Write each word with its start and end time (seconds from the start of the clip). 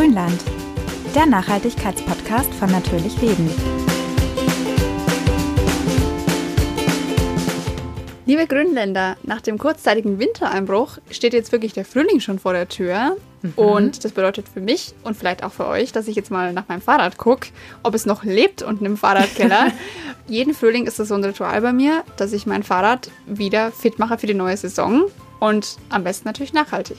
Grünland, 0.00 0.40
der 1.14 1.26
Nachhaltigkeitspodcast 1.26 2.54
von 2.54 2.70
Natürlich 2.70 3.20
Leben. 3.20 3.50
Liebe 8.24 8.46
Grünländer, 8.46 9.18
nach 9.24 9.42
dem 9.42 9.58
kurzzeitigen 9.58 10.18
Wintereinbruch 10.18 10.96
steht 11.10 11.34
jetzt 11.34 11.52
wirklich 11.52 11.74
der 11.74 11.84
Frühling 11.84 12.20
schon 12.20 12.38
vor 12.38 12.54
der 12.54 12.66
Tür. 12.66 13.18
Mhm. 13.42 13.52
Und 13.56 14.02
das 14.02 14.12
bedeutet 14.12 14.48
für 14.48 14.62
mich 14.62 14.94
und 15.04 15.18
vielleicht 15.18 15.44
auch 15.44 15.52
für 15.52 15.66
euch, 15.66 15.92
dass 15.92 16.08
ich 16.08 16.16
jetzt 16.16 16.30
mal 16.30 16.54
nach 16.54 16.66
meinem 16.68 16.80
Fahrrad 16.80 17.18
gucke, 17.18 17.50
ob 17.82 17.94
es 17.94 18.06
noch 18.06 18.24
lebt 18.24 18.62
unten 18.62 18.86
im 18.86 18.96
Fahrradkeller. 18.96 19.66
Jeden 20.28 20.54
Frühling 20.54 20.86
ist 20.86 20.98
das 20.98 21.08
so 21.08 21.14
ein 21.14 21.24
Ritual 21.24 21.60
bei 21.60 21.74
mir, 21.74 22.04
dass 22.16 22.32
ich 22.32 22.46
mein 22.46 22.62
Fahrrad 22.62 23.10
wieder 23.26 23.70
fit 23.70 23.98
mache 23.98 24.16
für 24.16 24.26
die 24.26 24.32
neue 24.32 24.56
Saison. 24.56 25.02
Und 25.40 25.76
am 25.90 26.04
besten 26.04 26.26
natürlich 26.26 26.54
nachhaltig. 26.54 26.96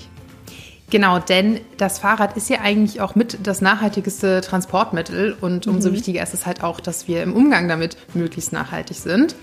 Genau, 0.92 1.20
denn 1.20 1.62
das 1.78 2.00
Fahrrad 2.00 2.36
ist 2.36 2.50
ja 2.50 2.60
eigentlich 2.60 3.00
auch 3.00 3.16
mit 3.16 3.48
das 3.48 3.62
nachhaltigste 3.62 4.42
Transportmittel 4.42 5.38
und 5.40 5.66
umso 5.66 5.90
mhm. 5.90 5.94
wichtiger 5.94 6.22
ist 6.22 6.34
es 6.34 6.46
halt 6.46 6.64
auch, 6.64 6.82
dass 6.82 7.08
wir 7.08 7.24
im 7.24 7.34
Umgang 7.34 7.70
damit 7.70 7.96
möglichst 8.14 8.52
nachhaltig 8.52 8.98
sind. 8.98 9.34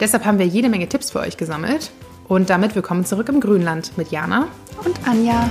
Deshalb 0.00 0.24
haben 0.24 0.38
wir 0.38 0.46
jede 0.46 0.70
Menge 0.70 0.88
Tipps 0.88 1.10
für 1.10 1.20
euch 1.20 1.36
gesammelt 1.36 1.90
und 2.26 2.48
damit 2.48 2.74
willkommen 2.74 3.04
zurück 3.04 3.28
im 3.28 3.40
Grünland 3.40 3.98
mit 3.98 4.12
Jana 4.12 4.48
und 4.82 5.06
Anja. 5.06 5.46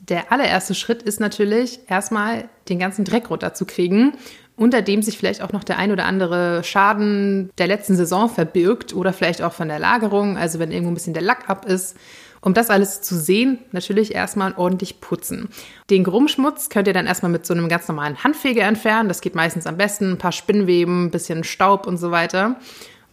Der 0.00 0.30
allererste 0.30 0.74
Schritt 0.74 1.02
ist 1.02 1.20
natürlich 1.20 1.80
erstmal 1.88 2.50
den 2.68 2.78
ganzen 2.78 3.06
Dreck 3.06 3.30
runterzukriegen, 3.30 4.12
unter 4.58 4.82
dem 4.82 5.02
sich 5.02 5.16
vielleicht 5.16 5.40
auch 5.40 5.52
noch 5.52 5.64
der 5.64 5.78
ein 5.78 5.92
oder 5.92 6.04
andere 6.04 6.64
Schaden 6.64 7.50
der 7.58 7.68
letzten 7.68 7.96
Saison 7.96 8.28
verbirgt 8.28 8.92
oder 8.92 9.12
vielleicht 9.12 9.40
auch 9.40 9.52
von 9.52 9.68
der 9.68 9.78
Lagerung, 9.78 10.36
also 10.36 10.58
wenn 10.58 10.72
irgendwo 10.72 10.90
ein 10.90 10.94
bisschen 10.94 11.14
der 11.14 11.22
Lack 11.22 11.48
ab 11.48 11.64
ist. 11.64 11.96
Um 12.40 12.54
das 12.54 12.70
alles 12.70 13.00
zu 13.00 13.16
sehen, 13.16 13.58
natürlich 13.72 14.14
erstmal 14.14 14.54
ordentlich 14.56 15.00
putzen. 15.00 15.48
Den 15.90 16.04
Grummschmutz 16.04 16.68
könnt 16.68 16.86
ihr 16.86 16.94
dann 16.94 17.06
erstmal 17.06 17.32
mit 17.32 17.46
so 17.46 17.54
einem 17.54 17.68
ganz 17.68 17.88
normalen 17.88 18.22
Handfeger 18.22 18.62
entfernen. 18.62 19.08
Das 19.08 19.20
geht 19.20 19.34
meistens 19.34 19.66
am 19.66 19.76
besten. 19.76 20.12
Ein 20.12 20.18
paar 20.18 20.32
Spinnweben, 20.32 21.06
ein 21.06 21.10
bisschen 21.10 21.42
Staub 21.42 21.86
und 21.86 21.96
so 21.96 22.12
weiter. 22.12 22.56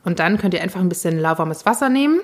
Und 0.03 0.19
dann 0.19 0.37
könnt 0.37 0.53
ihr 0.53 0.61
einfach 0.61 0.79
ein 0.79 0.89
bisschen 0.89 1.19
lauwarmes 1.19 1.65
Wasser 1.65 1.89
nehmen. 1.89 2.19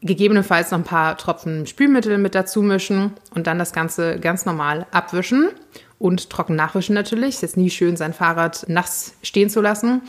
Gegebenenfalls 0.00 0.72
noch 0.72 0.78
ein 0.78 0.84
paar 0.84 1.16
Tropfen 1.16 1.66
Spülmittel 1.66 2.18
mit 2.18 2.34
dazu 2.34 2.62
mischen 2.62 3.12
und 3.34 3.46
dann 3.46 3.58
das 3.58 3.72
Ganze 3.72 4.18
ganz 4.18 4.44
normal 4.44 4.86
abwischen 4.90 5.50
und 6.04 6.28
trocken 6.28 6.54
nachwischen 6.54 6.94
natürlich. 6.94 7.36
Es 7.36 7.42
ist 7.42 7.56
nie 7.56 7.70
schön, 7.70 7.96
sein 7.96 8.12
Fahrrad 8.12 8.66
nass 8.68 9.14
stehen 9.22 9.48
zu 9.48 9.62
lassen. 9.62 10.02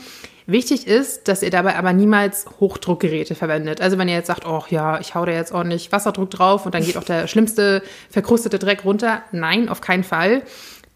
Wichtig 0.46 0.86
ist, 0.86 1.26
dass 1.26 1.42
ihr 1.42 1.48
dabei 1.48 1.76
aber 1.76 1.94
niemals 1.94 2.44
Hochdruckgeräte 2.60 3.34
verwendet. 3.34 3.80
Also 3.80 3.96
wenn 3.96 4.06
ihr 4.06 4.14
jetzt 4.14 4.26
sagt, 4.26 4.46
oh 4.46 4.62
ja, 4.68 5.00
ich 5.00 5.14
hau 5.14 5.24
da 5.24 5.32
jetzt 5.32 5.52
ordentlich 5.52 5.90
Wasserdruck 5.92 6.28
drauf 6.28 6.66
und 6.66 6.74
dann 6.74 6.84
geht 6.84 6.98
auch 6.98 7.04
der 7.04 7.26
schlimmste 7.28 7.82
verkrustete 8.10 8.58
Dreck 8.58 8.84
runter. 8.84 9.22
Nein, 9.32 9.70
auf 9.70 9.80
keinen 9.80 10.04
Fall. 10.04 10.42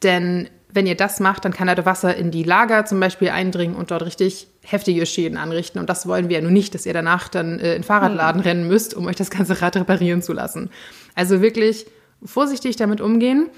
Denn 0.02 0.50
wenn 0.68 0.86
ihr 0.86 0.96
das 0.96 1.18
macht, 1.18 1.46
dann 1.46 1.54
kann 1.54 1.70
halt 1.70 1.82
Wasser 1.86 2.14
in 2.14 2.30
die 2.30 2.42
Lager 2.42 2.84
zum 2.84 3.00
Beispiel 3.00 3.30
eindringen 3.30 3.76
und 3.76 3.90
dort 3.90 4.04
richtig 4.04 4.48
heftige 4.60 5.06
Schäden 5.06 5.38
anrichten. 5.38 5.80
Und 5.80 5.88
das 5.88 6.06
wollen 6.06 6.28
wir 6.28 6.36
ja 6.36 6.42
nun 6.42 6.52
nicht, 6.52 6.74
dass 6.74 6.84
ihr 6.84 6.92
danach 6.92 7.30
dann 7.30 7.58
äh, 7.58 7.74
in 7.74 7.84
Fahrradladen 7.84 8.42
mhm. 8.42 8.46
rennen 8.46 8.68
müsst, 8.68 8.92
um 8.92 9.06
euch 9.06 9.16
das 9.16 9.30
ganze 9.30 9.62
Rad 9.62 9.76
reparieren 9.76 10.20
zu 10.20 10.34
lassen. 10.34 10.68
Also 11.14 11.40
wirklich 11.40 11.86
vorsichtig 12.22 12.76
damit 12.76 13.00
umgehen. 13.00 13.48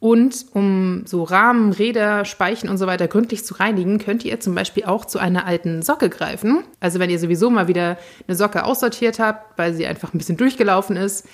Und 0.00 0.46
um 0.54 1.02
so 1.04 1.22
Rahmen, 1.24 1.72
Räder, 1.72 2.24
Speichen 2.24 2.70
und 2.70 2.78
so 2.78 2.86
weiter 2.86 3.06
gründlich 3.06 3.44
zu 3.44 3.54
reinigen, 3.54 3.98
könnt 3.98 4.24
ihr 4.24 4.40
zum 4.40 4.54
Beispiel 4.54 4.84
auch 4.84 5.04
zu 5.04 5.18
einer 5.18 5.46
alten 5.46 5.82
Socke 5.82 6.08
greifen. 6.08 6.64
Also 6.80 6.98
wenn 6.98 7.10
ihr 7.10 7.18
sowieso 7.18 7.50
mal 7.50 7.68
wieder 7.68 7.98
eine 8.26 8.34
Socke 8.34 8.64
aussortiert 8.64 9.18
habt, 9.18 9.58
weil 9.58 9.74
sie 9.74 9.86
einfach 9.86 10.14
ein 10.14 10.18
bisschen 10.18 10.38
durchgelaufen 10.38 10.96
ist, 10.96 11.28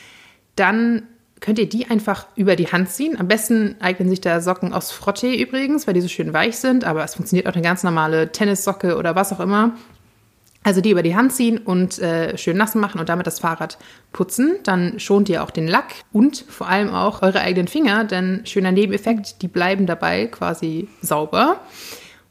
dann 0.57 1.05
könnt 1.39 1.61
ihr 1.61 1.69
die 1.69 1.89
einfach 1.89 2.27
über 2.35 2.57
die 2.57 2.67
Hand 2.67 2.91
ziehen. 2.91 3.17
Am 3.21 3.29
besten 3.29 3.77
eignen 3.81 4.09
sich 4.09 4.21
da 4.21 4.41
Socken 4.41 4.73
aus 4.73 4.91
Frottee 4.91 5.41
übrigens, 5.41 5.87
weil 5.87 5.95
die 5.95 6.01
so 6.01 6.09
schön 6.09 6.33
weich 6.33 6.57
sind, 6.57 6.85
aber 6.85 7.05
es 7.05 7.15
funktioniert 7.15 7.47
auch 7.47 7.53
eine 7.53 7.63
ganz 7.63 7.85
normale 7.85 8.33
Tennissocke 8.33 8.97
oder 8.97 9.15
was 9.15 9.33
auch 9.33 9.41
immer. 9.41 9.77
Also 10.67 10.81
die 10.81 10.91
über 10.91 11.05
die 11.05 11.15
Hand 11.15 11.33
ziehen 11.33 11.59
und 11.59 12.01
äh, 12.01 12.37
schön 12.37 12.57
nass 12.57 12.75
machen 12.75 12.99
und 12.99 13.09
damit 13.09 13.29
das 13.29 13.39
Fahrrad 13.39 13.79
putzen. 14.13 14.57
Dann 14.65 14.99
schont 14.99 15.29
ihr 15.29 15.45
auch 15.45 15.53
den 15.53 15.69
Lack 15.69 15.95
und 16.13 16.45
vor 16.49 16.69
allem 16.69 16.93
auch 16.93 17.23
eure 17.23 17.39
eigenen 17.39 17.69
Finger, 17.69 18.03
denn 18.03 18.45
schöner 18.47 18.73
Nebeneffekt, 18.73 19.43
die 19.43 19.47
bleiben 19.49 19.87
dabei 19.87 20.27
quasi 20.27 20.89
sauber. 21.03 21.61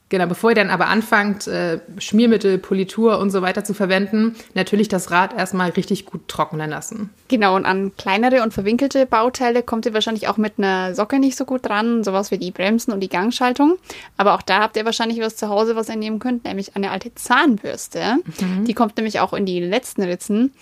Genau, 0.10 0.28
bevor 0.28 0.52
ihr 0.52 0.56
dann 0.56 0.70
aber 0.70 0.88
anfangt, 0.88 1.48
äh, 1.48 1.80
Schmiermittel, 1.98 2.60
Politur 2.60 3.18
und 3.18 3.32
so 3.32 3.42
weiter 3.42 3.64
zu 3.64 3.74
verwenden, 3.74 4.36
natürlich 4.54 4.88
das 4.88 5.10
Rad 5.10 5.36
erstmal 5.36 5.72
richtig 5.72 6.06
gut 6.06 6.28
trocknen 6.28 6.70
lassen. 6.70 7.10
Genau, 7.28 7.56
und 7.56 7.66
an 7.66 7.92
kleinere 7.98 8.44
und 8.44 8.54
verwinkelte 8.54 9.08
Bauteile 9.08 9.64
kommt 9.64 9.88
ihr 9.88 9.96
wahrscheinlich 9.96 10.28
auch 10.28 10.38
mit 10.38 10.54
einer 10.58 10.94
Socke 10.94 11.18
nicht 11.18 11.36
so 11.36 11.46
gut 11.46 11.66
dran, 11.66 12.04
sowas 12.04 12.30
wie 12.30 12.38
die 12.38 12.52
Bremsen 12.52 12.94
und 12.94 13.00
die 13.00 13.10
Gangschaltung. 13.10 13.78
Aber 14.16 14.36
auch 14.36 14.44
da 14.44 14.60
habt 14.60 14.78
ihr 14.78 14.86
wahrscheinlich 14.86 15.20
was 15.22 15.38
zu 15.38 15.50
Hause, 15.50 15.76
was 15.76 15.90
ihr 15.90 15.96
nehmen 15.96 16.20
könnt, 16.20 16.44
nämlich 16.44 16.76
eine 16.76 16.92
alte 16.92 17.16
Zahnbürste. 17.16 18.18
Mhm. 18.40 18.66
Die 18.66 18.74
kommt 18.76 18.98
nämlich 18.98 19.20
auch 19.20 19.34
in 19.34 19.48
die 19.48 19.60
letzten 19.60 20.04
Ritzen. 20.04 20.54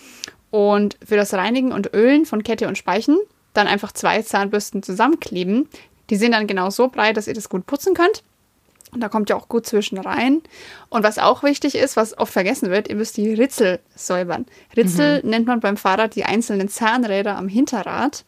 Und 0.51 0.97
für 1.05 1.17
das 1.17 1.33
Reinigen 1.33 1.73
und 1.73 1.93
Ölen 1.93 2.25
von 2.25 2.43
Kette 2.43 2.67
und 2.67 2.77
Speichen 2.77 3.17
dann 3.53 3.67
einfach 3.67 3.91
zwei 3.91 4.21
Zahnbürsten 4.21 4.83
zusammenkleben. 4.83 5.67
Die 6.09 6.15
sind 6.15 6.31
dann 6.31 6.47
genau 6.47 6.69
so 6.69 6.87
breit, 6.87 7.17
dass 7.17 7.27
ihr 7.27 7.33
das 7.33 7.49
gut 7.49 7.65
putzen 7.65 7.93
könnt. 7.93 8.23
Und 8.93 9.01
da 9.01 9.09
kommt 9.09 9.29
ja 9.29 9.35
auch 9.35 9.47
gut 9.47 9.65
zwischen 9.65 9.97
rein. 9.97 10.41
Und 10.89 11.03
was 11.03 11.17
auch 11.17 11.43
wichtig 11.43 11.75
ist, 11.75 11.97
was 11.97 12.17
oft 12.17 12.31
vergessen 12.31 12.69
wird, 12.69 12.87
ihr 12.87 12.95
müsst 12.95 13.17
die 13.17 13.33
Ritzel 13.33 13.79
säubern. 13.95 14.45
Ritzel 14.75 15.23
mhm. 15.23 15.29
nennt 15.29 15.47
man 15.47 15.59
beim 15.59 15.77
Fahrrad 15.77 16.15
die 16.15 16.25
einzelnen 16.25 16.69
Zahnräder 16.69 17.37
am 17.37 17.47
Hinterrad. 17.47 18.25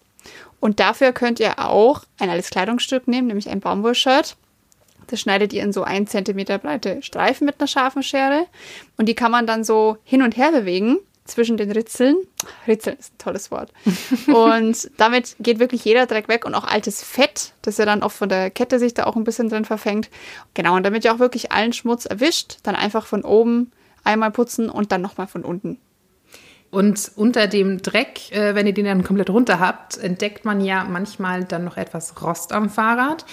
Und 0.59 0.79
dafür 0.79 1.11
könnt 1.11 1.39
ihr 1.39 1.59
auch 1.59 2.03
ein 2.19 2.29
altes 2.29 2.49
Kleidungsstück 2.49 3.07
nehmen, 3.07 3.27
nämlich 3.27 3.49
ein 3.49 3.59
Baumwollshirt. 3.59 4.37
Das 5.07 5.19
schneidet 5.19 5.53
ihr 5.53 5.61
in 5.61 5.71
so 5.71 5.83
ein 5.83 6.07
Zentimeter 6.07 6.57
breite 6.57 7.03
Streifen 7.03 7.45
mit 7.45 7.59
einer 7.59 7.67
scharfen 7.67 8.01
Schere. 8.01 8.47
Und 8.97 9.07
die 9.07 9.13
kann 9.13 9.31
man 9.31 9.45
dann 9.45 9.63
so 9.63 9.97
hin 10.03 10.23
und 10.23 10.35
her 10.35 10.51
bewegen 10.51 10.97
zwischen 11.25 11.57
den 11.57 11.71
Ritzeln. 11.71 12.15
Ritzeln 12.67 12.97
ist 12.97 13.13
ein 13.13 13.17
tolles 13.17 13.51
Wort. 13.51 13.73
Und 14.27 14.89
damit 14.97 15.35
geht 15.39 15.59
wirklich 15.59 15.83
jeder 15.83 16.05
Dreck 16.05 16.27
weg 16.27 16.45
und 16.45 16.55
auch 16.55 16.63
altes 16.63 17.03
Fett, 17.03 17.53
das 17.63 17.77
ja 17.77 17.85
dann 17.85 18.03
oft 18.03 18.15
von 18.15 18.29
der 18.29 18.51
Kette 18.51 18.79
sich 18.79 18.93
da 18.93 19.05
auch 19.05 19.15
ein 19.15 19.23
bisschen 19.23 19.49
drin 19.49 19.65
verfängt. 19.65 20.09
Genau, 20.53 20.75
und 20.75 20.83
damit 20.83 21.03
ihr 21.03 21.13
auch 21.13 21.19
wirklich 21.19 21.51
allen 21.51 21.73
Schmutz 21.73 22.05
erwischt, 22.05 22.57
dann 22.63 22.75
einfach 22.75 23.07
von 23.07 23.23
oben 23.23 23.71
einmal 24.03 24.31
putzen 24.31 24.69
und 24.69 24.91
dann 24.91 25.01
nochmal 25.01 25.27
von 25.27 25.43
unten. 25.43 25.79
Und 26.71 27.11
unter 27.15 27.47
dem 27.47 27.81
Dreck, 27.81 28.31
äh, 28.31 28.53
wenn 28.53 28.67
ihr 28.67 28.73
den 28.73 28.85
dann 28.85 29.03
komplett 29.03 29.29
runter 29.29 29.59
habt, 29.59 29.97
entdeckt 29.97 30.45
man 30.45 30.61
ja 30.61 30.83
manchmal 30.83 31.45
dann 31.45 31.63
noch 31.63 31.77
etwas 31.77 32.21
Rost 32.21 32.51
am 32.51 32.69
Fahrrad. 32.69 33.25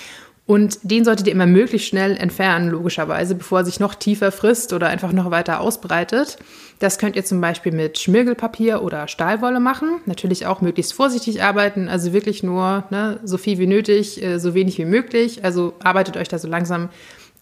Und 0.44 0.78
den 0.82 1.04
solltet 1.04 1.28
ihr 1.28 1.32
immer 1.32 1.46
möglichst 1.46 1.88
schnell 1.88 2.16
entfernen, 2.16 2.68
logischerweise, 2.68 3.36
bevor 3.36 3.60
er 3.60 3.64
sich 3.64 3.78
noch 3.78 3.94
tiefer 3.94 4.32
frisst 4.32 4.72
oder 4.72 4.88
einfach 4.88 5.12
noch 5.12 5.30
weiter 5.30 5.60
ausbreitet. 5.60 6.36
Das 6.80 6.98
könnt 6.98 7.14
ihr 7.14 7.24
zum 7.24 7.40
Beispiel 7.40 7.70
mit 7.70 8.00
Schmirgelpapier 8.00 8.82
oder 8.82 9.06
Stahlwolle 9.06 9.60
machen. 9.60 10.00
Natürlich 10.04 10.46
auch 10.46 10.60
möglichst 10.60 10.94
vorsichtig 10.94 11.42
arbeiten, 11.44 11.88
also 11.88 12.12
wirklich 12.12 12.42
nur 12.42 12.84
ne, 12.90 13.20
so 13.22 13.38
viel 13.38 13.58
wie 13.58 13.68
nötig, 13.68 14.20
äh, 14.20 14.38
so 14.40 14.52
wenig 14.54 14.78
wie 14.78 14.84
möglich. 14.84 15.44
Also 15.44 15.74
arbeitet 15.82 16.16
euch 16.16 16.26
da 16.26 16.40
so 16.40 16.48
langsam 16.48 16.88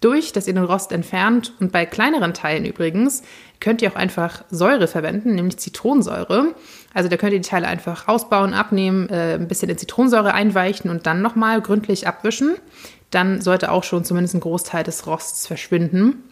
durch, 0.01 0.33
dass 0.33 0.47
ihr 0.47 0.55
den 0.55 0.65
Rost 0.65 0.93
entfernt. 0.93 1.53
Und 1.61 1.73
bei 1.73 1.87
kleineren 1.87 2.35
Teilen 2.35 2.65
übrigens 2.65 3.23
könnt 3.61 3.83
ihr 3.83 3.91
auch 3.93 3.97
einfach 3.97 4.45
Säure 4.51 4.89
verwenden, 4.89 5.35
nämlich 5.35 5.59
Zitronensäure. 5.59 6.55
Also 6.95 7.09
da 7.09 7.17
könnt 7.17 7.33
ihr 7.33 7.41
die 7.41 7.49
Teile 7.49 7.69
einfach 7.69 8.09
ausbauen, 8.09 8.55
abnehmen, 8.55 9.09
äh, 9.11 9.35
ein 9.35 9.49
bisschen 9.49 9.69
in 9.69 9.79
Zitronensäure 9.79 10.35
einweichen 10.35 10.91
und 10.91 11.07
dann 11.07 11.23
nochmal 11.23 11.61
gründlich 11.61 12.07
abwischen. 12.09 12.57
Dann 13.11 13.41
sollte 13.41 13.71
auch 13.71 13.85
schon 13.85 14.05
zumindest 14.05 14.35
ein 14.35 14.41
Großteil 14.41 14.85
des 14.85 15.07
Rosts 15.07 15.47
verschwinden. 15.47 16.25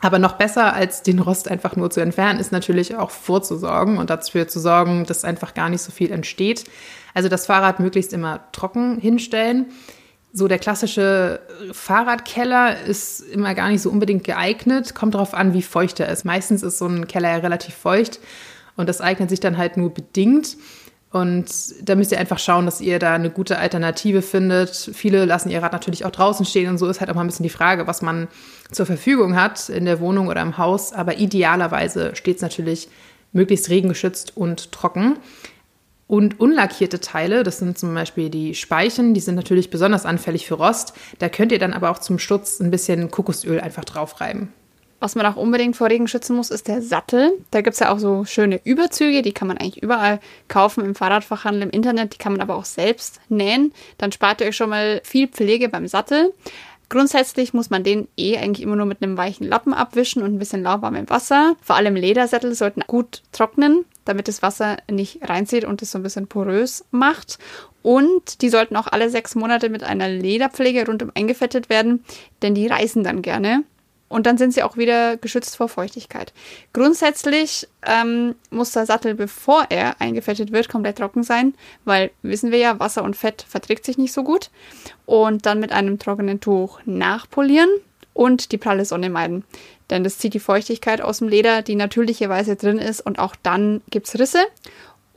Aber 0.00 0.18
noch 0.18 0.34
besser 0.34 0.74
als 0.74 1.02
den 1.02 1.18
Rost 1.18 1.50
einfach 1.50 1.74
nur 1.74 1.90
zu 1.90 2.00
entfernen, 2.00 2.38
ist 2.38 2.52
natürlich 2.52 2.94
auch 2.94 3.10
vorzusorgen 3.10 3.98
und 3.98 4.10
dafür 4.10 4.46
zu 4.46 4.60
sorgen, 4.60 5.04
dass 5.06 5.24
einfach 5.24 5.54
gar 5.54 5.68
nicht 5.68 5.82
so 5.82 5.90
viel 5.90 6.12
entsteht. 6.12 6.64
Also 7.14 7.28
das 7.28 7.46
Fahrrad 7.46 7.80
möglichst 7.80 8.12
immer 8.12 8.40
trocken 8.52 8.98
hinstellen. 9.00 9.66
So 10.32 10.46
der 10.46 10.58
klassische 10.58 11.40
Fahrradkeller 11.72 12.82
ist 12.82 13.20
immer 13.20 13.54
gar 13.54 13.68
nicht 13.68 13.82
so 13.82 13.90
unbedingt 13.90 14.24
geeignet. 14.24 14.94
Kommt 14.94 15.14
darauf 15.14 15.34
an, 15.34 15.54
wie 15.54 15.62
feucht 15.62 16.00
er 16.00 16.08
ist. 16.08 16.24
Meistens 16.24 16.62
ist 16.62 16.78
so 16.78 16.86
ein 16.86 17.06
Keller 17.06 17.30
ja 17.30 17.36
relativ 17.38 17.74
feucht 17.74 18.20
und 18.76 18.88
das 18.88 19.00
eignet 19.00 19.30
sich 19.30 19.40
dann 19.40 19.56
halt 19.56 19.76
nur 19.76 19.92
bedingt. 19.92 20.56
Und 21.10 21.46
da 21.88 21.94
müsst 21.94 22.12
ihr 22.12 22.18
einfach 22.18 22.38
schauen, 22.38 22.66
dass 22.66 22.82
ihr 22.82 22.98
da 22.98 23.14
eine 23.14 23.30
gute 23.30 23.58
Alternative 23.58 24.20
findet. 24.20 24.76
Viele 24.92 25.24
lassen 25.24 25.48
ihr 25.48 25.62
Rad 25.62 25.72
natürlich 25.72 26.04
auch 26.04 26.10
draußen 26.10 26.44
stehen 26.44 26.68
und 26.68 26.76
so 26.76 26.86
ist 26.86 27.00
halt 27.00 27.10
auch 27.10 27.14
mal 27.14 27.22
ein 27.22 27.26
bisschen 27.28 27.44
die 27.44 27.48
Frage, 27.48 27.86
was 27.86 28.02
man 28.02 28.28
zur 28.70 28.84
Verfügung 28.84 29.34
hat 29.34 29.70
in 29.70 29.86
der 29.86 30.00
Wohnung 30.00 30.28
oder 30.28 30.42
im 30.42 30.58
Haus. 30.58 30.92
Aber 30.92 31.16
idealerweise 31.16 32.14
steht 32.14 32.36
es 32.36 32.42
natürlich 32.42 32.88
möglichst 33.32 33.70
regengeschützt 33.70 34.36
und 34.36 34.70
trocken. 34.70 35.18
Und 36.08 36.40
unlackierte 36.40 37.00
Teile, 37.00 37.42
das 37.42 37.58
sind 37.58 37.78
zum 37.78 37.94
Beispiel 37.94 38.30
die 38.30 38.54
Speichen, 38.54 39.12
die 39.12 39.20
sind 39.20 39.34
natürlich 39.34 39.68
besonders 39.68 40.06
anfällig 40.06 40.46
für 40.46 40.54
Rost. 40.54 40.94
Da 41.18 41.28
könnt 41.28 41.52
ihr 41.52 41.58
dann 41.58 41.74
aber 41.74 41.90
auch 41.90 41.98
zum 41.98 42.18
Schutz 42.18 42.60
ein 42.60 42.70
bisschen 42.70 43.10
Kokosöl 43.10 43.60
einfach 43.60 43.84
draufreiben. 43.84 44.48
Was 45.00 45.14
man 45.14 45.26
auch 45.26 45.36
unbedingt 45.36 45.76
vor 45.76 45.90
Regen 45.90 46.08
schützen 46.08 46.34
muss, 46.34 46.50
ist 46.50 46.66
der 46.66 46.82
Sattel. 46.82 47.32
Da 47.52 47.60
gibt 47.60 47.74
es 47.74 47.80
ja 47.80 47.92
auch 47.92 47.98
so 47.98 48.24
schöne 48.24 48.60
Überzüge, 48.64 49.22
die 49.22 49.32
kann 49.32 49.46
man 49.46 49.58
eigentlich 49.58 49.80
überall 49.82 50.18
kaufen 50.48 50.84
im 50.84 50.96
Fahrradfachhandel, 50.96 51.62
im 51.62 51.70
Internet, 51.70 52.14
die 52.14 52.18
kann 52.18 52.32
man 52.32 52.40
aber 52.40 52.56
auch 52.56 52.64
selbst 52.64 53.20
nähen. 53.28 53.72
Dann 53.98 54.10
spart 54.10 54.40
ihr 54.40 54.48
euch 54.48 54.56
schon 54.56 54.70
mal 54.70 55.00
viel 55.04 55.28
Pflege 55.28 55.68
beim 55.68 55.86
Sattel. 55.86 56.32
Grundsätzlich 56.90 57.52
muss 57.52 57.68
man 57.68 57.84
den 57.84 58.08
eh 58.16 58.38
eigentlich 58.38 58.62
immer 58.62 58.76
nur 58.76 58.86
mit 58.86 59.02
einem 59.02 59.18
weichen 59.18 59.46
Lappen 59.46 59.74
abwischen 59.74 60.22
und 60.22 60.34
ein 60.34 60.38
bisschen 60.38 60.62
lauwarmem 60.62 61.10
Wasser. 61.10 61.54
Vor 61.60 61.76
allem 61.76 61.94
Ledersättel 61.94 62.54
sollten 62.54 62.82
gut 62.86 63.22
trocknen, 63.32 63.84
damit 64.06 64.26
das 64.26 64.40
Wasser 64.40 64.78
nicht 64.90 65.28
reinzieht 65.28 65.64
und 65.64 65.82
es 65.82 65.90
so 65.90 65.98
ein 65.98 66.02
bisschen 66.02 66.28
porös 66.28 66.86
macht. 66.90 67.38
Und 67.82 68.40
die 68.40 68.48
sollten 68.48 68.76
auch 68.76 68.86
alle 68.86 69.10
sechs 69.10 69.34
Monate 69.34 69.68
mit 69.68 69.84
einer 69.84 70.08
Lederpflege 70.08 70.86
rundum 70.86 71.12
eingefettet 71.14 71.68
werden, 71.68 72.04
denn 72.40 72.54
die 72.54 72.66
reißen 72.66 73.04
dann 73.04 73.20
gerne. 73.20 73.64
Und 74.08 74.26
dann 74.26 74.38
sind 74.38 74.54
sie 74.54 74.62
auch 74.62 74.76
wieder 74.76 75.16
geschützt 75.16 75.56
vor 75.56 75.68
Feuchtigkeit. 75.68 76.32
Grundsätzlich 76.72 77.68
ähm, 77.86 78.34
muss 78.50 78.72
der 78.72 78.86
Sattel, 78.86 79.14
bevor 79.14 79.66
er 79.68 80.00
eingefettet 80.00 80.50
wird, 80.50 80.68
komplett 80.68 80.98
trocken 80.98 81.22
sein, 81.22 81.54
weil 81.84 82.10
wissen 82.22 82.50
wir 82.50 82.58
ja, 82.58 82.80
Wasser 82.80 83.04
und 83.04 83.16
Fett 83.16 83.44
verträgt 83.46 83.84
sich 83.84 83.98
nicht 83.98 84.12
so 84.12 84.24
gut. 84.24 84.50
Und 85.04 85.44
dann 85.46 85.60
mit 85.60 85.72
einem 85.72 85.98
trockenen 85.98 86.40
Tuch 86.40 86.80
nachpolieren 86.86 87.68
und 88.14 88.52
die 88.52 88.58
pralle 88.58 88.84
Sonne 88.84 89.10
meiden. 89.10 89.44
Denn 89.90 90.04
das 90.04 90.18
zieht 90.18 90.34
die 90.34 90.40
Feuchtigkeit 90.40 91.00
aus 91.00 91.18
dem 91.18 91.28
Leder, 91.28 91.62
die 91.62 91.76
natürlicherweise 91.76 92.56
drin 92.56 92.78
ist, 92.78 93.00
und 93.00 93.18
auch 93.18 93.36
dann 93.42 93.80
gibt 93.90 94.08
es 94.08 94.18
Risse. 94.18 94.44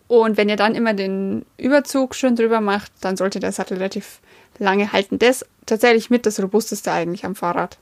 Und 0.07 0.37
wenn 0.37 0.49
ihr 0.49 0.57
dann 0.57 0.75
immer 0.75 0.93
den 0.93 1.45
Überzug 1.57 2.15
schön 2.15 2.35
drüber 2.35 2.59
macht, 2.59 2.91
dann 3.01 3.15
sollte 3.15 3.39
der 3.39 3.53
Sattel 3.53 3.77
relativ 3.77 4.19
lange 4.59 4.91
halten. 4.91 5.17
Das 5.19 5.45
tatsächlich 5.65 6.09
mit 6.09 6.25
das 6.25 6.41
Robusteste 6.41 6.91
eigentlich 6.91 7.25
am 7.25 7.35
Fahrrad. 7.35 7.77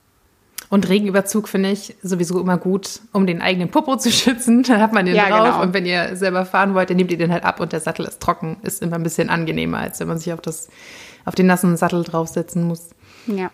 Und 0.69 0.87
Regenüberzug 0.87 1.47
finde 1.47 1.71
ich 1.71 1.95
sowieso 2.03 2.39
immer 2.39 2.57
gut, 2.57 3.01
um 3.11 3.25
den 3.25 3.41
eigenen 3.41 3.69
Popo 3.69 3.95
zu 3.97 4.11
schützen. 4.11 4.63
Dann 4.63 4.81
hat 4.81 4.93
man 4.93 5.05
den 5.05 5.15
ja, 5.15 5.29
drauf. 5.29 5.53
Genau. 5.53 5.61
Und 5.61 5.73
wenn 5.73 5.85
ihr 5.85 6.15
selber 6.15 6.45
fahren 6.45 6.73
wollt, 6.73 6.89
dann 6.89 6.97
nehmt 6.97 7.11
ihr 7.11 7.17
den 7.17 7.31
halt 7.31 7.43
ab 7.43 7.59
und 7.59 7.71
der 7.71 7.79
Sattel 7.79 8.05
ist 8.05 8.19
trocken. 8.19 8.57
Ist 8.61 8.81
immer 8.81 8.97
ein 8.97 9.03
bisschen 9.03 9.29
angenehmer, 9.29 9.79
als 9.79 9.99
wenn 9.99 10.07
man 10.07 10.19
sich 10.19 10.31
auf, 10.33 10.41
das, 10.41 10.69
auf 11.25 11.35
den 11.35 11.47
nassen 11.47 11.75
Sattel 11.77 12.03
draufsetzen 12.03 12.63
muss. 12.63 12.89
Ja. 13.25 13.51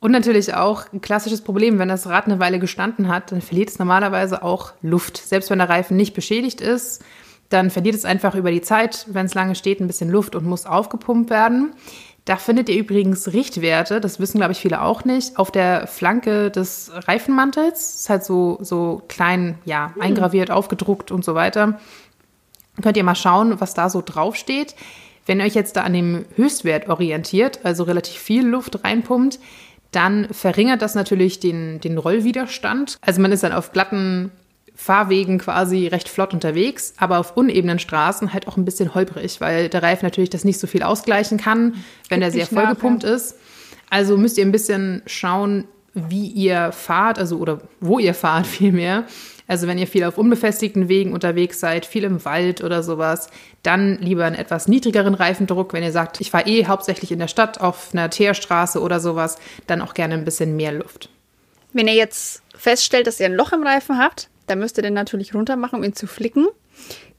Und 0.00 0.10
natürlich 0.10 0.52
auch 0.54 0.92
ein 0.92 1.00
klassisches 1.00 1.42
Problem, 1.42 1.78
wenn 1.78 1.88
das 1.88 2.08
Rad 2.08 2.26
eine 2.26 2.40
Weile 2.40 2.58
gestanden 2.58 3.06
hat, 3.06 3.30
dann 3.30 3.40
verliert 3.40 3.68
es 3.68 3.78
normalerweise 3.78 4.42
auch 4.42 4.72
Luft. 4.82 5.16
Selbst 5.16 5.48
wenn 5.48 5.60
der 5.60 5.68
Reifen 5.68 5.96
nicht 5.96 6.12
beschädigt 6.12 6.60
ist, 6.60 7.04
dann 7.50 7.70
verliert 7.70 7.94
es 7.94 8.04
einfach 8.04 8.34
über 8.34 8.50
die 8.50 8.62
Zeit, 8.62 9.06
wenn 9.10 9.26
es 9.26 9.34
lange 9.34 9.54
steht, 9.54 9.80
ein 9.80 9.86
bisschen 9.86 10.10
Luft 10.10 10.34
und 10.34 10.44
muss 10.44 10.66
aufgepumpt 10.66 11.30
werden. 11.30 11.72
Da 12.24 12.36
findet 12.36 12.68
ihr 12.68 12.78
übrigens 12.78 13.32
Richtwerte, 13.32 14.00
das 14.00 14.20
wissen, 14.20 14.38
glaube 14.38 14.52
ich, 14.52 14.60
viele 14.60 14.82
auch 14.82 15.04
nicht, 15.04 15.36
auf 15.38 15.50
der 15.50 15.88
Flanke 15.88 16.52
des 16.52 16.92
Reifenmantels. 16.94 17.96
Ist 17.96 18.10
halt 18.10 18.24
so, 18.24 18.58
so 18.60 19.02
klein, 19.08 19.58
ja, 19.64 19.92
eingraviert, 19.98 20.50
aufgedruckt 20.50 21.10
und 21.10 21.24
so 21.24 21.34
weiter. 21.34 21.80
Könnt 22.80 22.96
ihr 22.96 23.04
mal 23.04 23.16
schauen, 23.16 23.60
was 23.60 23.74
da 23.74 23.90
so 23.90 24.02
draufsteht. 24.04 24.76
Wenn 25.26 25.40
ihr 25.40 25.46
euch 25.46 25.54
jetzt 25.54 25.76
da 25.76 25.82
an 25.82 25.92
dem 25.92 26.24
Höchstwert 26.36 26.88
orientiert, 26.88 27.60
also 27.64 27.82
relativ 27.82 28.18
viel 28.18 28.46
Luft 28.46 28.84
reinpumpt, 28.84 29.40
dann 29.90 30.28
verringert 30.32 30.80
das 30.80 30.94
natürlich 30.94 31.38
den, 31.40 31.80
den 31.80 31.98
Rollwiderstand. 31.98 32.98
Also 33.02 33.20
man 33.20 33.32
ist 33.32 33.42
dann 33.42 33.52
auf 33.52 33.72
glatten 33.72 34.30
Fahrwegen 34.74 35.38
quasi 35.38 35.86
recht 35.86 36.08
flott 36.08 36.32
unterwegs, 36.32 36.94
aber 36.96 37.18
auf 37.18 37.36
unebenen 37.36 37.78
Straßen 37.78 38.32
halt 38.32 38.48
auch 38.48 38.56
ein 38.56 38.64
bisschen 38.64 38.94
holprig, 38.94 39.40
weil 39.40 39.68
der 39.68 39.82
Reifen 39.82 40.06
natürlich 40.06 40.30
das 40.30 40.44
nicht 40.44 40.58
so 40.58 40.66
viel 40.66 40.82
ausgleichen 40.82 41.38
kann, 41.38 41.74
wenn 42.08 42.22
er 42.22 42.30
sehr 42.30 42.46
vollgepumpt 42.46 43.04
ist. 43.04 43.36
Also 43.90 44.16
müsst 44.16 44.38
ihr 44.38 44.46
ein 44.46 44.52
bisschen 44.52 45.02
schauen, 45.06 45.68
wie 45.94 46.26
ihr 46.26 46.72
fahrt, 46.72 47.18
also 47.18 47.36
oder 47.36 47.60
wo 47.80 47.98
ihr 47.98 48.14
fahrt 48.14 48.46
vielmehr. 48.58 49.04
Also 49.46 49.66
wenn 49.66 49.76
ihr 49.76 49.86
viel 49.86 50.04
auf 50.04 50.16
unbefestigten 50.16 50.88
Wegen 50.88 51.12
unterwegs 51.12 51.60
seid, 51.60 51.84
viel 51.84 52.04
im 52.04 52.24
Wald 52.24 52.64
oder 52.64 52.82
sowas, 52.82 53.28
dann 53.62 53.98
lieber 53.98 54.24
einen 54.24 54.36
etwas 54.36 54.66
niedrigeren 54.68 55.14
Reifendruck. 55.14 55.74
Wenn 55.74 55.82
ihr 55.82 55.92
sagt, 55.92 56.20
ich 56.20 56.30
fahre 56.30 56.48
eh 56.48 56.66
hauptsächlich 56.66 57.12
in 57.12 57.18
der 57.18 57.28
Stadt 57.28 57.60
auf 57.60 57.90
einer 57.92 58.08
Teerstraße 58.08 58.80
oder 58.80 59.00
sowas, 59.00 59.36
dann 59.66 59.82
auch 59.82 59.92
gerne 59.92 60.14
ein 60.14 60.24
bisschen 60.24 60.56
mehr 60.56 60.72
Luft. 60.72 61.10
Wenn 61.74 61.88
ihr 61.88 61.94
jetzt 61.94 62.42
feststellt, 62.56 63.06
dass 63.06 63.20
ihr 63.20 63.26
ein 63.26 63.34
Loch 63.34 63.52
im 63.52 63.62
Reifen 63.62 63.98
habt, 63.98 64.30
da 64.46 64.56
müsst 64.56 64.76
ihr 64.78 64.82
den 64.82 64.94
natürlich 64.94 65.34
runter 65.34 65.56
machen, 65.56 65.76
um 65.76 65.84
ihn 65.84 65.94
zu 65.94 66.06
flicken. 66.06 66.48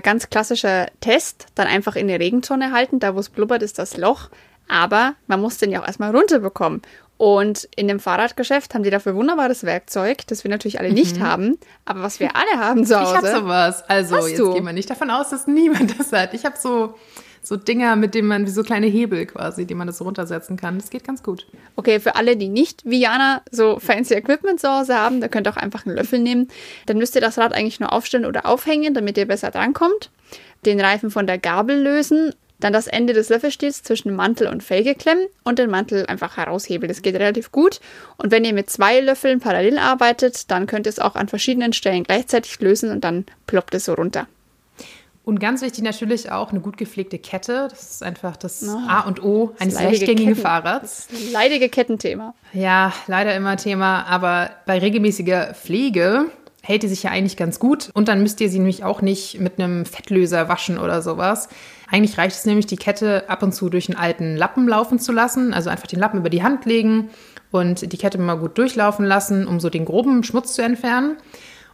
Ganz 0.01 0.29
klassischer 0.29 0.87
Test, 0.99 1.47
dann 1.55 1.67
einfach 1.67 1.95
in 1.95 2.07
die 2.07 2.15
Regentonne 2.15 2.71
halten, 2.71 2.99
da 2.99 3.15
wo 3.15 3.19
es 3.19 3.29
blubbert, 3.29 3.61
ist 3.61 3.79
das 3.79 3.97
Loch. 3.97 4.29
Aber 4.67 5.15
man 5.27 5.41
muss 5.41 5.57
den 5.57 5.71
ja 5.71 5.81
auch 5.81 5.87
erstmal 5.87 6.15
runterbekommen. 6.15 6.81
Und 7.17 7.69
in 7.75 7.87
dem 7.87 7.99
Fahrradgeschäft 7.99 8.73
haben 8.73 8.83
die 8.83 8.89
dafür 8.89 9.15
wunderbares 9.15 9.63
Werkzeug, 9.63 10.25
das 10.27 10.43
wir 10.43 10.51
natürlich 10.51 10.79
alle 10.79 10.91
nicht 10.91 11.17
mhm. 11.17 11.23
haben, 11.23 11.57
aber 11.85 12.01
was 12.01 12.19
wir 12.19 12.35
alle 12.35 12.59
haben 12.59 12.85
zu 12.85 12.99
Hause. 12.99 13.11
Ich 13.11 13.17
habe 13.17 13.39
sowas. 13.39 13.83
Also 13.87 14.27
jetzt 14.27 14.39
du? 14.39 14.53
gehen 14.53 14.65
wir 14.65 14.73
nicht 14.73 14.89
davon 14.89 15.09
aus, 15.09 15.29
dass 15.29 15.47
niemand 15.47 15.97
das 15.99 16.11
hat. 16.11 16.33
Ich 16.33 16.43
habe 16.43 16.55
so 16.59 16.95
so 17.44 17.57
Dinger, 17.57 17.98
mit 17.98 18.16
denen 18.16 18.30
man 18.30 18.48
wie 18.48 18.51
so 18.51 18.63
kleine 18.63 18.88
Hebel 18.88 19.25
quasi, 19.25 19.66
die 19.66 19.75
man 19.75 19.86
das 19.86 20.01
runtersetzen 20.01 20.56
kann. 20.56 20.80
Das 20.80 20.90
geht 20.90 21.04
ganz 21.04 21.22
gut. 21.22 21.45
Okay, 21.75 22.00
für 22.00 22.16
alle, 22.16 22.38
die 22.38 22.48
nicht 22.48 22.81
wie 22.86 23.01
Jana 23.01 23.42
so 23.51 23.80
fancy 23.80 24.13
Equipment 24.13 24.62
zu 24.62 24.69
Hause 24.69 24.95
haben, 24.95 25.19
da 25.19 25.28
könnt 25.28 25.48
ihr 25.48 25.51
auch 25.51 25.57
einfach 25.57 25.86
einen 25.86 25.95
Löffel 25.95 26.19
nehmen. 26.19 26.48
Dann 26.86 26.98
müsst 26.98 27.16
ihr 27.16 27.22
das 27.22 27.38
Rad 27.38 27.54
eigentlich 27.54 27.81
nur 27.81 27.92
aufstellen 27.92 28.25
oder 28.25 28.45
aufhängen, 28.45 28.94
damit 28.94 29.18
ihr 29.18 29.28
besser 29.28 29.51
drankommt. 29.51 30.10
Den 30.66 30.80
Reifen 30.80 31.12
von 31.12 31.28
der 31.28 31.38
Gabel 31.38 31.81
lösen 31.81 32.34
dann 32.62 32.72
das 32.72 32.88
Ende 32.88 33.12
des 33.12 33.28
Löffelstiels 33.28 33.84
zwischen 33.84 34.16
Mantel 34.16 34.48
und 34.48 34.63
Felge 34.63 34.95
klemmen 34.95 35.28
und 35.44 35.60
den 35.60 35.69
Mantel 35.69 36.06
einfach 36.06 36.38
heraushebeln. 36.38 36.88
Das 36.88 37.01
geht 37.01 37.16
relativ 37.16 37.51
gut. 37.51 37.81
Und 38.16 38.31
wenn 38.31 38.45
ihr 38.45 38.54
mit 38.54 38.69
zwei 38.69 39.01
Löffeln 39.01 39.42
parallel 39.42 39.78
arbeitet, 39.78 40.50
dann 40.50 40.66
könnt 40.66 40.88
ihr 40.88 40.92
es 40.92 41.00
auch 41.00 41.16
an 41.16 41.28
verschiedenen 41.28 41.74
Stellen 41.74 42.04
gleichzeitig 42.04 42.62
lösen 42.62 42.90
und 42.92 43.04
dann 43.04 43.25
ploppt 43.48 43.75
es 43.75 43.86
so 43.86 43.94
runter. 43.94 44.28
Und 45.25 45.39
ganz 45.39 45.61
wichtig 45.61 45.83
natürlich 45.83 46.31
auch 46.31 46.51
eine 46.51 46.59
gut 46.59 46.75
gepflegte 46.75 47.17
Kette. 47.17 47.67
Das 47.69 47.91
ist 47.91 48.03
einfach 48.03 48.35
das 48.35 48.63
oh, 48.67 48.77
A 48.89 49.01
und 49.01 49.23
O 49.23 49.53
eines 49.57 49.79
rechtgängigen 49.79 50.35
Fahrrads. 50.35 51.07
Das 51.07 51.31
leidige 51.31 51.69
Kettenthema. 51.69 52.33
Ja, 52.51 52.91
leider 53.07 53.33
immer 53.33 53.55
Thema. 53.55 54.03
Aber 54.03 54.49
bei 54.65 54.79
regelmäßiger 54.79 55.53
Pflege 55.53 56.25
hält 56.61 56.83
die 56.83 56.87
sich 56.87 57.03
ja 57.03 57.11
eigentlich 57.11 57.37
ganz 57.37 57.59
gut. 57.59 57.89
Und 57.93 58.09
dann 58.09 58.21
müsst 58.21 58.41
ihr 58.41 58.49
sie 58.49 58.57
nämlich 58.57 58.83
auch 58.83 59.01
nicht 59.01 59.39
mit 59.39 59.59
einem 59.59 59.85
Fettlöser 59.85 60.49
waschen 60.49 60.77
oder 60.77 61.01
sowas. 61.01 61.47
Eigentlich 61.89 62.17
reicht 62.17 62.37
es 62.37 62.45
nämlich, 62.45 62.65
die 62.65 62.77
Kette 62.77 63.29
ab 63.29 63.43
und 63.43 63.53
zu 63.53 63.69
durch 63.69 63.89
einen 63.89 63.97
alten 63.97 64.35
Lappen 64.35 64.67
laufen 64.67 64.99
zu 64.99 65.13
lassen. 65.13 65.53
Also 65.53 65.69
einfach 65.69 65.87
den 65.87 65.99
Lappen 65.99 66.19
über 66.19 66.29
die 66.29 66.43
Hand 66.43 66.65
legen 66.65 67.09
und 67.51 67.93
die 67.93 67.97
Kette 67.97 68.17
mal 68.17 68.35
gut 68.35 68.57
durchlaufen 68.57 69.05
lassen, 69.05 69.47
um 69.47 69.61
so 69.61 69.69
den 69.69 69.85
groben 69.85 70.23
Schmutz 70.23 70.53
zu 70.53 70.63
entfernen. 70.63 71.17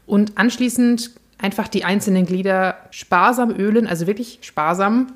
Und 0.05 0.37
anschließend 0.37 1.11
einfach 1.39 1.67
die 1.67 1.85
einzelnen 1.85 2.25
Glieder 2.25 2.77
sparsam 2.91 3.51
ölen, 3.51 3.87
also 3.87 4.05
wirklich 4.05 4.39
sparsam. 4.41 5.07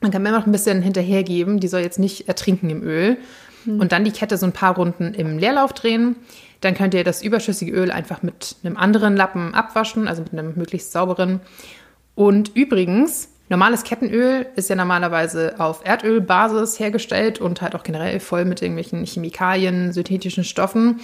Man 0.00 0.10
kann 0.10 0.22
mir 0.22 0.32
noch 0.32 0.46
ein 0.46 0.52
bisschen 0.52 0.82
hinterhergeben, 0.82 1.60
die 1.60 1.68
soll 1.68 1.82
jetzt 1.82 1.98
nicht 1.98 2.26
ertrinken 2.26 2.70
im 2.70 2.82
Öl. 2.82 3.18
Mhm. 3.64 3.80
Und 3.80 3.92
dann 3.92 4.04
die 4.04 4.12
Kette 4.12 4.36
so 4.36 4.46
ein 4.46 4.52
paar 4.52 4.74
Runden 4.74 5.14
im 5.14 5.38
Leerlauf 5.38 5.74
drehen. 5.74 6.16
Dann 6.60 6.74
könnt 6.74 6.94
ihr 6.94 7.04
das 7.04 7.22
überschüssige 7.22 7.72
Öl 7.72 7.90
einfach 7.90 8.22
mit 8.22 8.56
einem 8.64 8.76
anderen 8.76 9.16
Lappen 9.16 9.54
abwaschen, 9.54 10.08
also 10.08 10.22
mit 10.22 10.32
einem 10.32 10.54
möglichst 10.56 10.92
sauberen. 10.92 11.40
Und 12.14 12.54
übrigens, 12.54 13.28
normales 13.48 13.82
Kettenöl 13.82 14.46
ist 14.56 14.70
ja 14.70 14.76
normalerweise 14.76 15.54
auf 15.58 15.82
Erdölbasis 15.84 16.78
hergestellt 16.78 17.38
und 17.38 17.62
halt 17.62 17.74
auch 17.74 17.82
generell 17.82 18.20
voll 18.20 18.44
mit 18.44 18.62
irgendwelchen 18.62 19.04
Chemikalien, 19.04 19.92
synthetischen 19.92 20.44
Stoffen. 20.44 21.00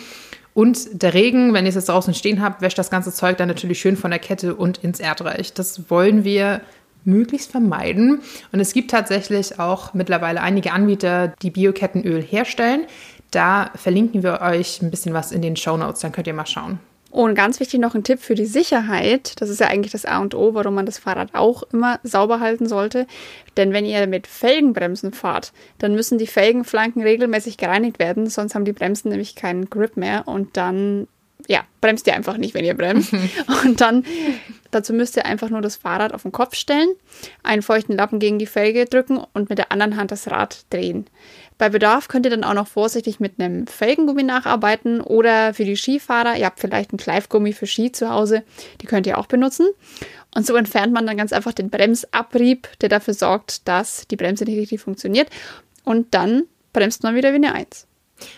Und 0.57 1.03
der 1.03 1.13
Regen, 1.13 1.53
wenn 1.53 1.67
ihr 1.67 1.69
es 1.69 1.75
jetzt 1.75 1.91
draußen 1.91 2.15
stehen 2.15 2.41
habt, 2.41 2.63
wäscht 2.63 2.79
das 2.79 2.89
ganze 2.89 3.13
Zeug 3.13 3.37
dann 3.37 3.47
natürlich 3.47 3.79
schön 3.79 3.95
von 3.95 4.11
der 4.11 4.19
Kette 4.19 4.55
und 4.55 4.79
ins 4.79 5.01
Erdreich. 5.01 5.53
Das 5.53 5.91
wollen 5.91 6.25
wir 6.25 6.63
möglichst 7.05 7.51
vermeiden. 7.51 8.23
Und 8.53 8.61
es 8.61 8.73
gibt 8.73 8.91
tatsächlich 8.91 9.61
auch 9.61 9.93
mittlerweile 9.93 10.41
einige 10.41 10.73
Anbieter, 10.73 11.35
die 11.43 11.51
Biokettenöl 11.51 12.23
herstellen. 12.23 12.87
Da 13.31 13.71
verlinken 13.75 14.23
wir 14.23 14.41
euch 14.41 14.81
ein 14.81 14.91
bisschen 14.91 15.13
was 15.13 15.31
in 15.31 15.43
den 15.43 15.57
Show 15.57 15.77
Notes, 15.77 16.01
dann 16.01 16.13
könnt 16.13 16.27
ihr 16.27 16.33
mal 16.33 16.47
schauen. 16.47 16.79
Und 17.17 17.35
ganz 17.35 17.61
wichtig 17.61 17.81
noch 17.81 17.95
ein 17.95 18.05
Tipp 18.05 18.21
für 18.21 18.35
die 18.35 18.45
Sicherheit. 18.45 19.41
Das 19.41 19.49
ist 19.49 19.59
ja 19.59 19.69
eigentlich 19.69 19.93
das 19.93 20.05
A 20.05 20.19
und 20.19 20.35
O, 20.35 20.53
warum 20.53 20.75
man 20.75 20.85
das 20.85 20.99
Fahrrad 20.99 21.35
auch 21.35 21.63
immer 21.73 21.99
sauber 22.03 22.41
halten 22.41 22.69
sollte. 22.69 23.07
Denn 23.57 23.73
wenn 23.73 23.87
ihr 23.87 24.07
mit 24.07 24.27
Felgenbremsen 24.27 25.15
fahrt, 25.15 25.55
dann 25.79 25.95
müssen 25.95 26.19
die 26.19 26.27
Felgenflanken 26.27 27.01
regelmäßig 27.01 27.57
gereinigt 27.57 27.99
werden, 27.99 28.27
sonst 28.27 28.55
haben 28.55 28.67
die 28.67 28.75
Bremsen 28.75 29.09
nämlich 29.09 29.35
keinen 29.35 29.71
Grip 29.71 29.97
mehr 29.97 30.29
und 30.29 30.59
dann 30.59 31.09
ja, 31.49 31.65
bremst 31.81 32.07
ihr 32.07 32.15
einfach 32.15 32.37
nicht, 32.37 32.55
wenn 32.55 32.65
ihr 32.65 32.75
bremst. 32.75 33.13
und 33.65 33.81
dann, 33.81 34.05
dazu 34.71 34.93
müsst 34.93 35.17
ihr 35.17 35.27
einfach 35.27 35.51
nur 35.51 35.61
das 35.61 35.77
Fahrrad 35.77 36.13
auf 36.13 36.23
den 36.23 36.33
Kopf 36.33 36.57
stellen, 36.57 36.89
einen 37.43 37.63
feuchten 37.63 37.97
Lappen 37.97 38.19
gegen 38.19 38.39
die 38.39 38.47
Felge 38.47 38.87
drücken 38.87 39.19
und 39.33 39.49
mit 39.49 39.59
der 39.59 39.73
anderen 39.73 39.97
Hand 39.97 40.11
das 40.11 40.31
Rad 40.31 40.65
drehen. 40.71 41.07
Bei 41.59 41.71
Bedarf 41.71 42.09
könnt 42.09 42.27
ihr 42.27 42.31
dann 42.31 42.45
auch 42.45 42.55
noch 42.55 42.67
vorsichtig 42.67 43.19
mit 43.19 43.41
einem 43.41 43.67
Felgengummi 43.67 44.23
nacharbeiten 44.23 45.01
oder 45.01 45.55
für 45.55 45.65
die 45.65 45.77
Skifahrer, 45.77 46.37
ihr 46.37 46.47
habt 46.47 46.61
vielleicht 46.61 46.91
einen 46.91 46.99
Kleifgummi 46.99 47.53
für 47.53 47.67
Ski 47.67 47.93
zu 47.93 48.11
Hause, 48.11 48.43
die 48.83 48.87
könnt 48.87 49.07
ihr 49.07 49.17
auch 49.19 49.27
benutzen. 49.27 49.67
Und 50.35 50.47
so 50.47 50.55
entfernt 50.57 50.93
man 50.93 51.07
dann 51.07 51.17
ganz 51.17 51.33
einfach 51.33 51.55
den 51.55 51.71
Bremsabrieb, 51.71 52.69
der 52.81 52.91
dafür 52.91 53.15
sorgt, 53.15 53.67
dass 53.69 54.07
die 54.09 54.17
Bremse 54.17 54.45
nicht 54.45 54.59
richtig 54.59 54.81
funktioniert. 54.83 55.31
Und 55.83 56.13
dann 56.13 56.43
bremst 56.75 57.05
man 57.05 57.15
wieder 57.15 57.33
wie 57.33 57.37
eine 57.37 57.55
Eins. 57.55 57.87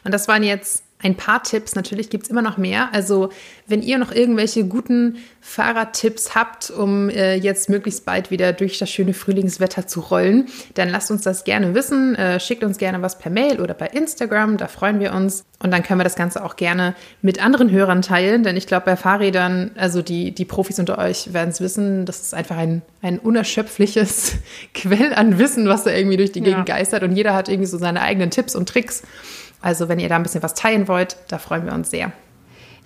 Und 0.05 0.15
das 0.15 0.29
waren 0.29 0.45
jetzt 0.45 0.85
ein 1.01 1.17
paar 1.17 1.43
Tipps. 1.43 1.75
Natürlich 1.75 2.11
gibt 2.11 2.25
es 2.25 2.31
immer 2.31 2.43
noch 2.43 2.59
mehr. 2.59 2.93
Also 2.93 3.31
wenn 3.67 3.83
ihr 3.83 3.99
noch 3.99 4.11
irgendwelche 4.11 4.65
guten 4.65 5.19
Fahrradtipps 5.41 6.35
habt, 6.35 6.71
um 6.71 7.09
äh, 7.09 7.35
jetzt 7.35 7.69
möglichst 7.69 8.05
bald 8.05 8.31
wieder 8.31 8.53
durch 8.53 8.79
das 8.79 8.91
schöne 8.91 9.15
Frühlingswetter 9.15 9.87
zu 9.87 10.01
rollen, 10.01 10.47
dann 10.75 10.89
lasst 10.89 11.11
uns 11.11 11.23
das 11.23 11.45
gerne 11.45 11.75
wissen. 11.75 12.17
Äh, 12.17 12.41
schickt 12.41 12.65
uns 12.65 12.79
gerne 12.79 13.01
was 13.01 13.19
per 13.19 13.31
Mail 13.31 13.61
oder 13.61 13.75
bei 13.75 13.87
Instagram. 13.87 14.57
Da 14.57 14.67
freuen 14.67 14.99
wir 14.99 15.13
uns. 15.13 15.45
Und 15.61 15.73
dann 15.73 15.83
können 15.83 16.01
wir 16.01 16.05
das 16.05 16.17
Ganze 16.17 16.45
auch 16.45 16.57
gerne 16.57 16.95
mit 17.23 17.43
anderen 17.43 17.71
Hörern 17.71 18.03
teilen. 18.03 18.43
Denn 18.43 18.57
ich 18.57 18.67
glaube, 18.67 18.87
bei 18.87 18.97
Fahrrädern, 18.97 19.71
also 19.77 20.03
die, 20.03 20.33
die 20.33 20.45
Profis 20.45 20.79
unter 20.79 20.99
euch 20.99 21.33
werden 21.33 21.51
es 21.51 21.61
wissen, 21.61 22.07
das 22.07 22.21
ist 22.21 22.35
einfach 22.35 22.57
ein, 22.57 22.83
ein 23.03 23.19
unerschöpfliches 23.19 24.37
Quell 24.75 25.15
an 25.15 25.39
Wissen, 25.39 25.69
was 25.69 25.85
da 25.85 25.93
irgendwie 25.93 26.17
durch 26.17 26.33
die 26.33 26.41
Gegend 26.41 26.69
ja. 26.69 26.77
geistert. 26.77 27.05
Und 27.05 27.15
jeder 27.15 27.35
hat 27.35 27.49
irgendwie 27.49 27.67
so 27.67 27.79
seine 27.79 28.03
eigenen 28.03 28.31
Tipps 28.31 28.57
und 28.57 28.69
Tricks. 28.69 29.03
Also 29.61 29.89
wenn 29.89 29.99
ihr 29.99 30.09
da 30.09 30.17
ein 30.17 30.23
bisschen 30.23 30.43
was 30.43 30.55
teilen 30.55 30.89
wollt, 30.89 31.17
da 31.29 31.39
freuen 31.39 31.67
wir 31.67 31.73
uns 31.73 31.91
sehr. 31.91 32.13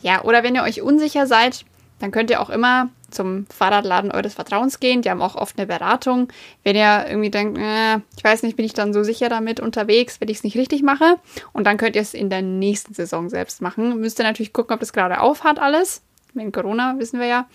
Ja, 0.03 0.23
oder 0.23 0.43
wenn 0.43 0.55
ihr 0.55 0.63
euch 0.63 0.83
unsicher 0.83 1.27
seid, 1.27 1.65
dann 1.99 2.11
könnt 2.11 2.31
ihr 2.31 2.41
auch 2.41 2.51
immer 2.51 2.89
zum 3.11 3.47
Fahrradladen 3.47 4.11
eures 4.11 4.35
Vertrauens 4.35 4.81
gehen. 4.81 5.03
Die 5.03 5.11
haben 5.11 5.23
auch 5.23 5.37
oft 5.37 5.59
eine 5.59 5.67
Beratung. 5.67 6.29
Wenn 6.65 6.75
ihr 6.75 7.07
irgendwie 7.07 7.31
denkt, 7.31 7.59
äh, 7.59 7.99
ich 8.17 8.25
weiß 8.25 8.43
nicht, 8.43 8.57
bin 8.57 8.67
ich 8.67 8.73
dann 8.73 8.93
so 8.93 9.05
sicher 9.05 9.29
damit 9.29 9.61
unterwegs, 9.61 10.21
wenn 10.21 10.29
ich 10.29 10.39
es 10.39 10.45
nicht 10.45 10.57
richtig 10.57 10.83
mache. 10.83 11.17
Und 11.53 11.65
dann 11.65 11.77
könnt 11.77 11.95
ihr 11.95 12.03
es 12.03 12.15
in 12.15 12.31
der 12.31 12.43
nächsten 12.43 12.95
Saison 12.95 13.29
selbst 13.29 13.63
machen. 13.63 14.01
Müsst 14.01 14.19
ihr 14.19 14.25
natürlich 14.25 14.53
gucken, 14.53 14.75
ob 14.75 14.81
das 14.81 14.93
gerade 14.93 15.21
aufhat 15.21 15.61
alles. 15.61 16.03
Wegen 16.35 16.51
Corona 16.51 16.95
wissen 16.99 17.21
wir 17.21 17.27
ja. 17.27 17.47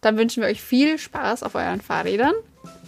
Dann 0.00 0.18
wünschen 0.18 0.42
wir 0.42 0.50
euch 0.50 0.60
viel 0.60 0.98
Spaß 0.98 1.42
auf 1.42 1.54
euren 1.54 1.80
Fahrrädern. 1.80 2.34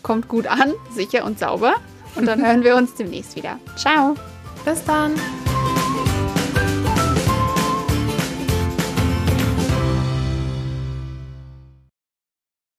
Kommt 0.02 0.28
gut 0.28 0.46
an, 0.46 0.74
sicher 0.94 1.24
und 1.24 1.38
sauber. 1.38 1.74
Und 2.14 2.26
dann 2.26 2.44
hören 2.46 2.62
wir 2.62 2.76
uns 2.76 2.94
demnächst 2.94 3.36
wieder. 3.36 3.58
Ciao. 3.76 4.16
Bis 4.64 4.84
dann. 4.84 5.14